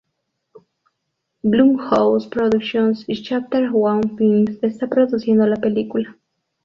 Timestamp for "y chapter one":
3.07-4.15